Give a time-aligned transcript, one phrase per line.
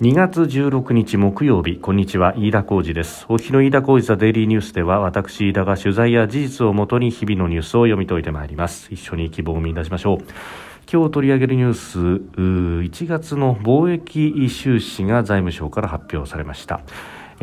[0.00, 3.26] 2月16日木曜日こんにちは飯田浩二です。
[3.28, 8.92] お日の飯田浩二ザデイリーニュースでは私飯田が取材や事実をもとに日々のニュースを読み解いてまいります。
[8.92, 10.18] 一緒に希望を見出しましょう。
[10.92, 16.80] 今日取り上げるニュース1月の貿易収支が財務省から発表されました。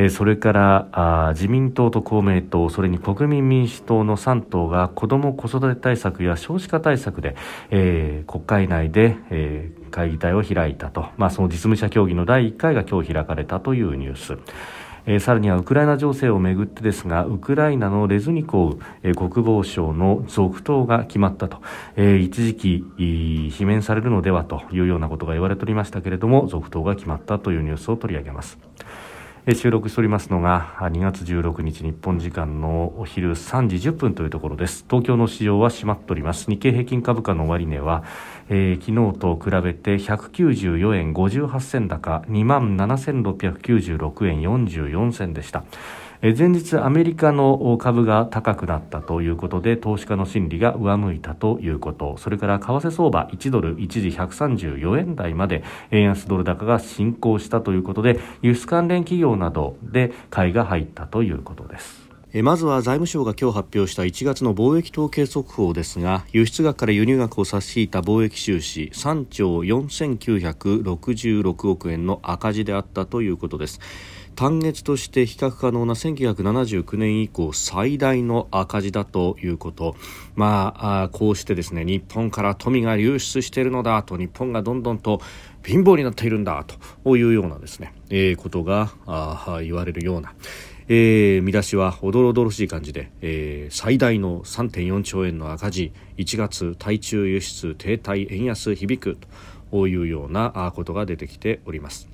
[0.09, 7.35] それから自民党と公明党それに国民民主党の3党が子ども子育て対策や少子化対策で、
[7.69, 14.37] えー、国会内で、えー、会議体を開いたと、まあ、その実務者協議の第1回が今日開かれたというニュース。
[15.05, 21.61] えー、さらにはウクライナ情勢をめぐってですがウクライナのレズニコウ、えー、国防相の続投が決まったと、
[21.95, 28.59] えー、一時期罷免されるのではというようなことが言われておりましたけれども続投が決まったというニュースを取り上げます。
[29.55, 34.85] 収録しておりますのが2月16日日本時間のお昼3時10分というところです。
[34.87, 36.45] 東京の市場は閉まっております。
[36.47, 38.03] 日経平均株価の終値は、
[38.49, 45.63] えー、昨日と比べて194円58銭高2万7696円44銭でした。
[46.21, 52.15] 前日アメリカの株が高くなったということで投資家の心理が上向いたということ。
[52.17, 62.11] それから為替相場1ドル一時134円台まで円安ドル高が進行したということで輸出関連企業などで買いが入ったということです。
[62.43, 73.81] まずは財務省が今日発表した1月の貿易統計速報ですが輸出額から輸入額を差し引いた貿易収支3兆4966億円の赤字であったということです。
[74.35, 79.95] 単月として比較可能な1979年以降最大の赤字だということ、
[80.35, 85.21] まあ、こうしてですね日本から富が流出しているのだと日本がどんどんと
[85.63, 86.65] 貧乏になっているんだ
[87.03, 90.33] というようなですね、えー、ことがあ言われるような。
[90.93, 99.17] えー、見出しはおどろおどろしい感じで、えー、最大の3.4兆円の赤字1月対中輸出停滞円安響く
[99.71, 102.10] というようなことが出てきております。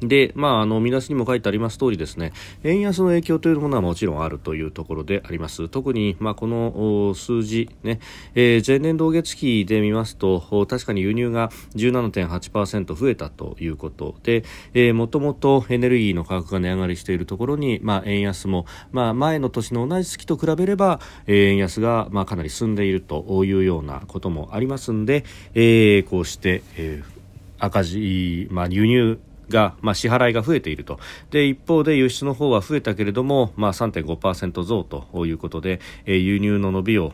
[0.00, 2.32] で、まあ、あの見出しにも書いてあります通りですね
[2.64, 5.68] 円安の影響というものはもちろんあるというところであります。
[5.68, 8.00] 特に、まあ、この数字ね、
[8.34, 25.24] えー、前年同月期で見ますと確かに輸入が17.8%増えたということで、えー、もともとエネルギーの価格が値上がりしているところに、まあ、円安も、まあ、前の年の同じ月と比べれば、円安が、まあ、かなり進んでいるというようなこともありますんで、
[25.54, 27.16] えー、こうして、えー
[27.58, 29.18] 赤字、まあ、輸入
[29.48, 30.98] が、まあ、支払いが増えていると
[31.30, 37.12] で一方で輸出の方は増えたけれども、まあ、3.5%増ということで、えー、輸入の伸びを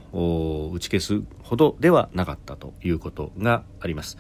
[0.73, 4.19] 打ち消すほどではなかったということがあります。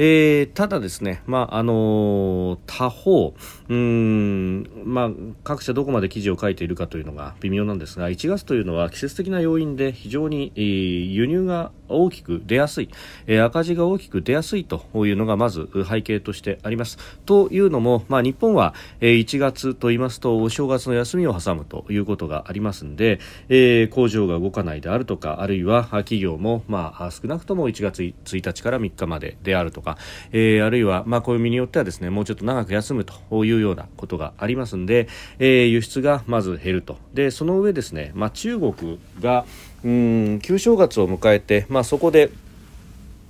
[0.00, 3.34] えー、ただですね、まああのー、他方
[3.68, 5.10] うん、まあ、
[5.42, 10.62] 各社どこまで記事を書いているかというのが微妙なんですが1月というのは季節的な要因で非常に、えー、
[11.10, 12.88] 輸入が大きく出やすい、
[13.26, 16.98] え、赤字が大きく出やすいというのがまず背景としてあります。
[17.26, 29.98] というのも、まあ、日本は、え、1月と言いますとお正月の休みを挟むということがありますので、え、工場が動かないであるとかあるいは企業も、まあ、少なくとも1月1日から3日までであるとか、
[30.32, 39.44] え、あるいは、まあ、暦によってはですねもうちょっと長く休むというようなことがありますので、え、輸出がまず減るとでその上ですね、まあ、中国が
[39.84, 42.30] うん旧正月を迎えて、まあ、そこで、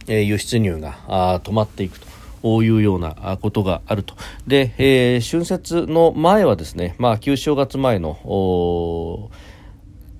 [0.06, 2.08] えー、輸出入が止まっていくと。
[2.44, 4.14] いうようなことがあると。
[4.46, 9.28] で、えー、春節の前はですね、まあ、旧正月前の、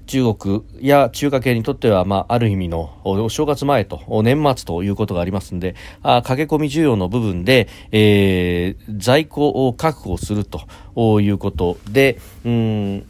[0.08, 13.06] 中国や中華系にとっては、まあ、ある意味のお正月前と年末ということがありますのであ駆け込み需要の部分で、えー、在庫を確保するということでうん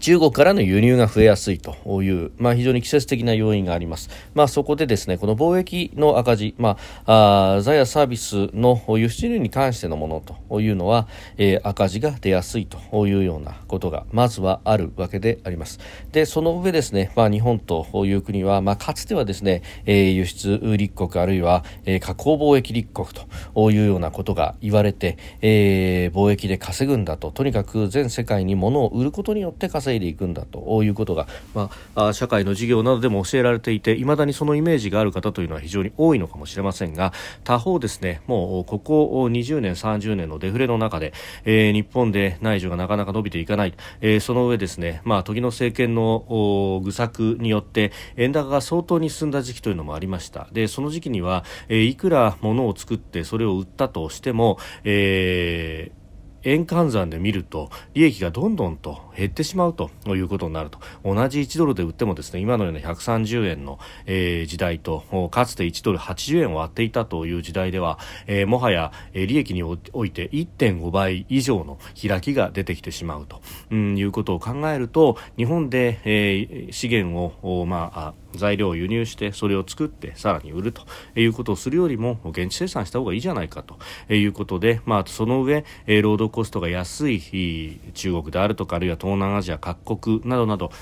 [0.00, 4.10] 中国からの輸入が増えやすいという、まあ、非常に季節的な要因があります。
[4.34, 6.76] まあ、そこでですね、この貿易の赤字、ま
[7.06, 11.08] あ、あ財やサービスの輸出入に関してのものというのは、
[11.38, 15.78] えー、赤字が出やすいというようなことが、まずはあるわけであります。
[16.12, 37.12] で、その上ですね、まあ、日本という国は、まあ、かつてはですね、えー、輸出立国あるいは、えー、加工貿易立国というようなことが言われて、えー、貿易で稼ぐんだと、とにかく全世界に物を売ることによって稼稼いでいくんだということが、まあ、社会の授業などでも教えられていていまだにそのイメージがある方というのは非常に多いのかもしれませんが
[37.44, 41.12] 他方ですねもうここ20年30年のデフレの中で、
[41.44, 50.48] えー、日本で内需がなかなか伸びていかない、えー、その上ですね、まあ、時の政権の愚策によって円高が相当に進んだ時期というのもありました。
[50.52, 56.06] でその時期には、えー、いくら物を作ってそれを売ったとしても、えー
[56.46, 60.78] 円換算で見ると利益がどんどんと減ってしまうということになると。
[61.04, 69.74] 同じ1ドルで売ってもですね今のような130円の、えー、時代とかつて1ドル80円を割っていたという時代では、えー、もはや、えー、利益にお
[70.04, 73.40] いて1.5倍以上の開きが出てきてしまうと、
[73.70, 80.82] うん、いうことを考えると日本で、えー、資源を、まあ材料を輸入してそれを作ってさらに売ると
[81.18, 83.78] いうことをするよりも現地生産した方がいいじゃないかと
[84.12, 90.72] いうことで、まあ、その上労働コストが安い中国であるとかあるいは東南アジア各国などなど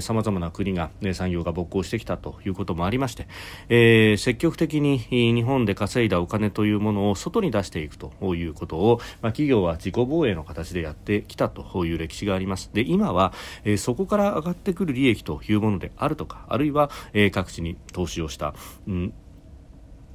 [0.00, 3.26] さまざまな国がね産業が勃興してきたということもありまして、
[3.68, 12.70] えー、積極的に日本で稼いだお金というものを外に出していくということを、まあ、企業は自己防衛の形でやってきたという歴史があります。
[12.72, 13.32] で今は、
[13.64, 18.54] えー、そこから上がってくる利益というものであるとかあるいはえー、各地に投資をした、
[18.86, 19.14] うん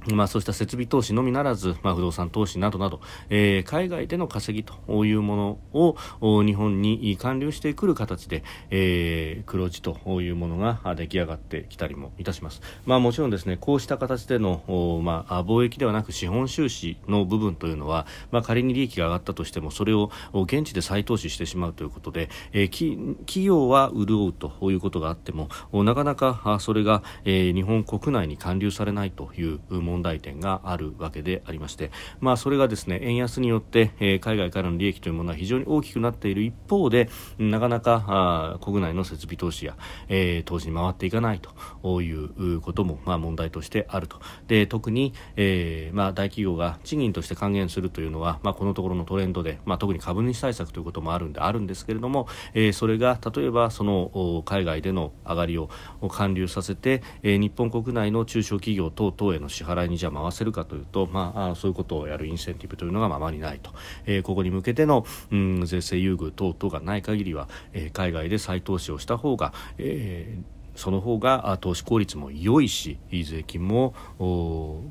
[0.08, 36.40] まあ、そうした設備投資のみならず、まあ、不動産投資などなど、えー、海外での稼ぎというものを日本に還流してくる形で、えー、黒字というものが出来上がってきたりもいたします、まあ、もちろんですねこうした形での、まあ、貿易ではなく資本収支の部分というのは、まあ、仮に利益が上がったとしてもそれを現地で再投資してしまうということで、えー、企業は潤うということがあってもなかなかそれが、えー、日本国内に還流されないというもの問題点があるわけでありまして、まあ、それがですね円安によって、えー、海外からの利益というものは非常に大きくなっている。
[36.42, 39.76] 一方でなかなかあ国内の設備投資や、
[40.08, 41.40] えー、投資に回っていかない
[41.82, 44.20] ということも、まあ、問題としてあると。
[44.48, 55.68] で特に、えーまあ、大企業が賃金として還元するというのは、まあ、このところのトレンドで、まあ、特に株主対策ということもあるんであるんですけれども、えー、それが例えばその海外での上がりを
[56.08, 63.72] 還流させて、えー、日本国内の中小企業等々への支払い払いにじゃ回せるかというと、まあ、そういうことをやるインセンティブというのがままにないと、
[64.06, 73.92] えー、ここに向けての、うん、税制優遇等々がない限りは、えー、海外で再投資をした方が、えーその方が投資効率も良いし税金も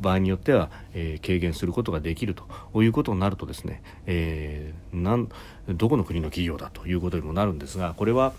[0.01, 5.29] 場合によっては、えー、軽減することができるということになるとですね、えー、なん
[5.67, 8.33] どこの国の企業だということにもなるんですがこれは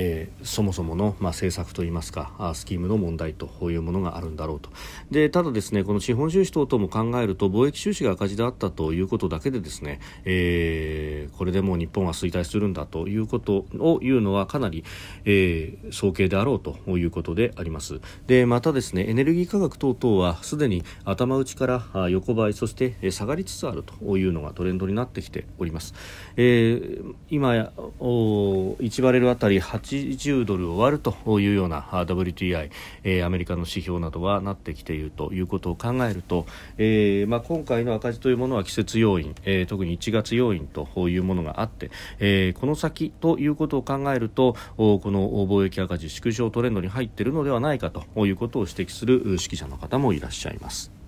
[0.00, 4.70] えー、そもそもの、まあ、政策といいますかスキームの問題というものがあるんだろうと。
[5.10, 14.84] でただですねこの資本収支等々も考えると貿易収支が赤字であったということだけでですね、えー、これでもう日本は衰退するんだということを言うのはかなり、
[15.26, 18.00] えー、早計であろうということであります。
[18.26, 25.94] でまたですねエネルギー価格等々はすでに頭打ちから横ばいそして下がりつつあるというのがトレンドになってきております、
[26.36, 29.60] えー、今や1バレルあたり
[29.96, 32.70] 80ドルを割るというような WTI、
[33.04, 36.46] えー、アメリカの指標などがなってきているということを考えると、
[36.78, 50.99] えーまあ、今回の赤字というものは季節要因、えー、特に1月要因というものがあって、えー、この先ということを考えるとこの貿易赤字縮小トレンドに入っているのではないかということを指摘する指揮者の方もいらっしゃいます。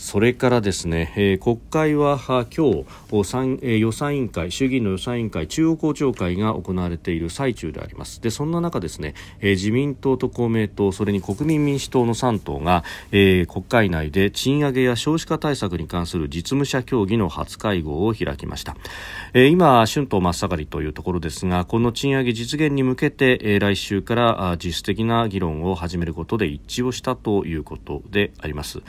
[0.00, 2.84] それからですね、えー、国会は今日
[3.22, 8.22] 参、えー、予算委員会衆議院の予算委員会中央公聴会が行われている最中であります。
[8.22, 12.82] でそんな中ですね、えー、自民党と公明党それに国民民主党の3党が、
[13.12, 18.76] えー、国会内で賃上げや少子化対策に関する実務者協議の初会合を開きました、
[19.34, 28.80] えー、今春闘真っ盛りというところですがこの賃上げ実現に向けて、えー、来週から実質的な議論を始めることで一致をしたということであります。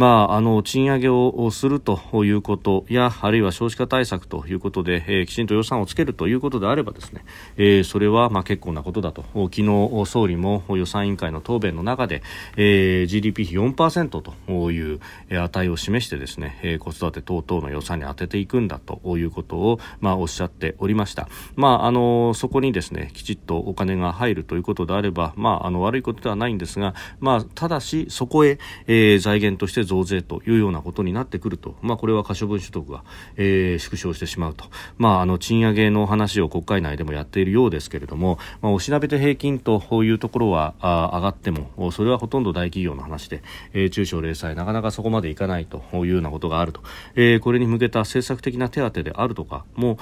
[0.00, 7.22] まああの賃上げをするということやあるいは少子化対策ということで、えー、きちんと予算をつけるということであればですね、
[7.58, 9.66] えー、それはまあ結構なことだと昨日
[10.06, 12.22] 総理も予算委員会の答弁の中で、
[12.56, 21.28] えー、GDP 比4%という値を示してですね、えー、子育て等々の予算に充てていくんだということをまあおっしゃっておりました。
[21.56, 33.02] まああのそこにですねきちっとお金が入るということであればまああの悪いことではないんですがまあただしそこへ、えー、財源として増税というようなことになってくると、まあ、これは可処分所得が、
[33.36, 34.66] えー、縮小してしまうと、
[34.98, 43.42] まあ、あの賃上げの話を国会内でもやっているようですけれども、まあ、お調べて平均というところはあ上がってもそれはほとんど大企業の話で、
[43.72, 46.82] えー、中小零細なかなかそこまでいかないというようなことがあると、
[47.16, 49.98] えー、これに向けた政策的な手当であるとかも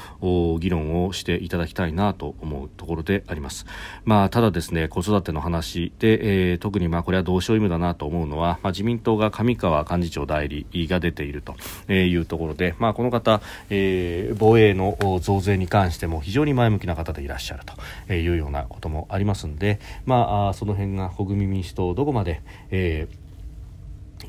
[0.61, 3.65] 議論をしていただきたいなと思うところであります。
[4.05, 17.63] まあ、ただですね子育ての話で、えー、特にまあこれは同床異夢だなと思うのは、まあ、自民党が上川幹事長代理が出ているというところで、まあ、この方、えー、防衛の増税に関しても非常に前向きな方でいらっしゃる
[18.07, 23.28] というようなこともありますので、まあ、その辺が国民民主党どこまで、えー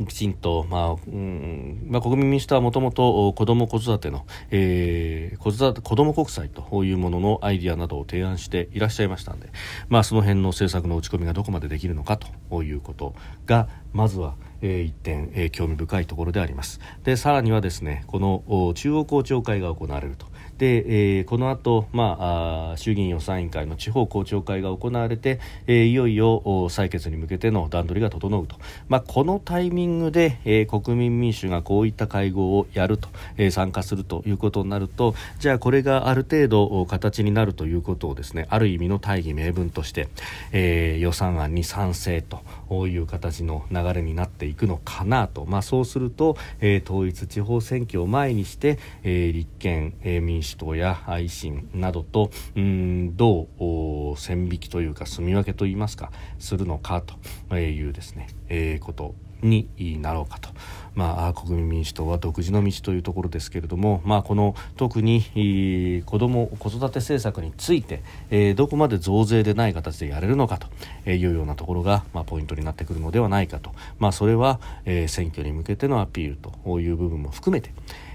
[0.06, 9.50] きちんと、まあうんまあ、国民民主党はもともと子ども子育ての、えー、子育て子ども国債というもののアイディアなどを提案していらっしゃいましたので、
[9.88, 13.16] まあ、その辺の政策の打ち込みがどこまでできるのかということ
[13.46, 16.80] がまずは、えー、一点、えー、興味深いところであります。
[17.04, 20.28] でさらにはですねこの中央公聴会が行われると。
[20.60, 28.58] で、えー、この後、まあ衆議院予算委員会の地方公聴会が行われて、えー、いよいよ採決に向けての段取りが整うと、
[28.90, 40.10] まあ、このタイミングで、えー、国民民主がこういった会合をやると、えー、参加するということになるとじゃあこれがある程度形になるということをですねある意味の大義名分として、
[40.52, 57.02] えー、予算案に賛成という形の流れになっていくのかなと、まあ、そうすると、えー、統一地方選挙を前にして、えー、立憲、えー、民主党や維新などとうんどう線引きというか住み分けといいますかするのか
[57.50, 59.70] というですね、えー、ことに
[60.02, 60.50] なろうかと、
[60.96, 77.72] まあ、国民民主党は独自の道というところですけれども、まあ、この特に子ども子育て政策について、えー、どこまで増税でない形でやれるのかというようなところが、まあ、ポイントになってくるのではないかと、まあ、それは、えー、選挙に向けてのアピールという部分も含めて、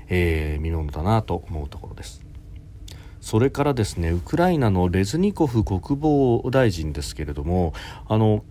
[0.08, 2.23] えー、見ものだなと思うところです。
[3.24, 7.72] それからですねウクライナのレズニコフ国防大臣ですけれども
[8.06, 8.44] あの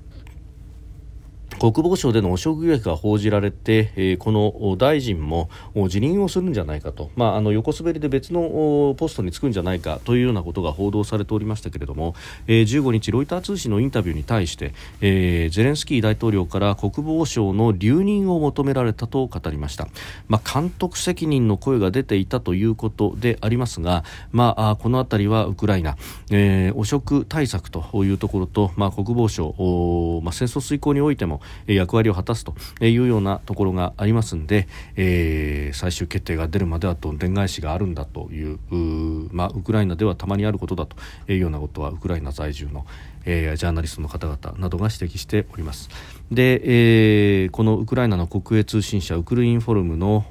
[1.72, 5.50] 国防省での汚職疑惑が報じられて、えー、この大臣も
[5.88, 12.16] 辞任をするんじゃないかと、まあ、あの横滑りで別のポストに就くんじゃないかというようなことが報道されておりましたけれども、
[12.48, 19.88] えー、15日ロイター通信のインタビューに対して、えー、ゼレンスキー大統領から国防省の留任を求められたと語りました、
[20.28, 24.04] まあ、監督責任の声が出ていたということでありますが、
[24.34, 25.96] まあ、この辺りはウクライナ、
[26.30, 38.60] えー、汚職対策というところと、まあ、国防省、まあ、戦争遂行においても役割を果たすというようなところがありますので、えー、最終決定が出るまではどんでん返しがあるんだという
[39.32, 40.96] まあ、ウクライナではたまにあることだと
[41.32, 42.86] いうようなことはウクライナ在住の、
[43.26, 45.90] えー、ジャーナリストの方々などが指摘しております。
[46.32, 50.26] で、えー、このウクライナの国営通信社ウクルインフォルムの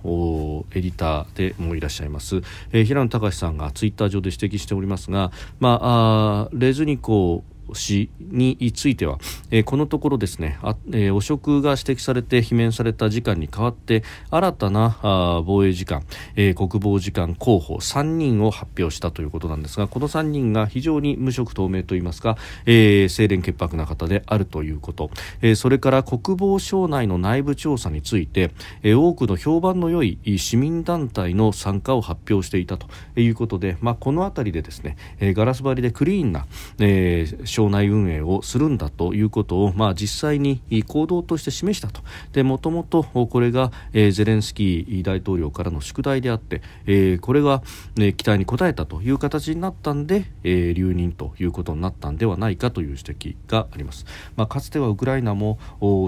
[0.73, 9.19] エディターでもいらっしゃいます、えー、平野隆さんがツイッター上で指摘しておりますが、まあ、あレズニコ氏については、
[9.51, 16.05] えー、このところですねあ、えー、汚職が指摘されて罷免された時間に代わって新たなあ防衛次官、
[16.37, 28.51] えー、国防次官候補3人を発表したということなんですがこの3人が非常に無色透明といいますか、えー、清廉潔白な方であるということ、えー、それから国防省内の内部調査について、
[28.83, 36.47] えー、多くの評判の良い市民団体の参加を発表していたということで、まあ、この辺りでですね、えー、ガラス張りでクリーンな、
[36.79, 42.01] えー、省内運営をするんだということを、まあ、実際に行動として示したと。
[42.33, 47.63] でもともとこれが、えー、ゼレンスキー大統領からの宿題であって、えー、これが、
[47.97, 54.07] ね、期待に応えたという形になったんで、えー、留任ということになったんではないかという指摘があります、
[54.37, 55.59] まあ、かつてはウクライナも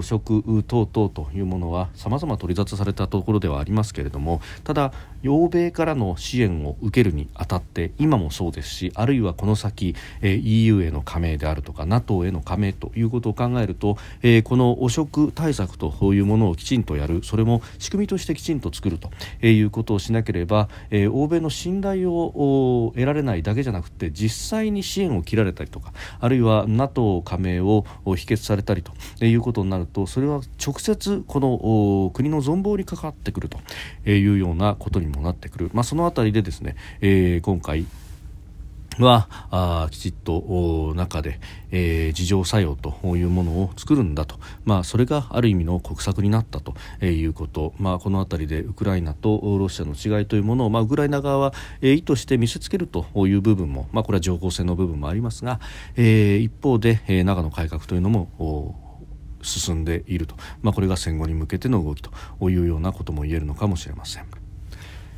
[0.01, 4.91] 食等々というものはさまざま取り沙汰されたところではありますけれどもただ
[5.27, 17.23] 欧米からの支援を受けるにあたって今もそうですしあるいはこの先、えー、EU への加盟であるとか NATO への加盟ということを考えると、えー、この汚職対策というものをきちんとやる。
[17.23, 19.09] それも仕組みとしてきちんと作ると
[19.45, 33.59] いうことをしなければ、えー、欧米の信頼を得られないだけじゃなくて実際に支援を切られたりとかあるいは NATO 加盟を否決されたりということになるとそれは直接この国の存亡にかかってくると
[34.09, 37.85] いうようなことにもなってくる、まあ、そのあたりでですね、えー、今回
[38.99, 41.39] はあきちっと中で、
[41.71, 46.75] えー、自浄作用というものを作るんだと、まあ、それがある意味の国策になったと
[47.05, 55.59] いうこと、まあ、この辺りでウクライナとロシアの違いというものを、まあ、ウクライナ側は、えー、意図して見せつけるという部分も、まあ、これは情報戦の部分もありますが、
[55.95, 58.85] えー、一方で、えー、長野改革というのも
[59.41, 62.11] 進んでいると、まあ、これが戦後に向けての動きと
[62.49, 64.44] いうようなことも言えるのかもしれません。